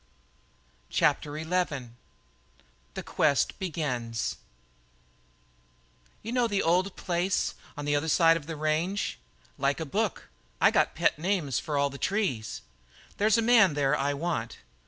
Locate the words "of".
8.35-8.47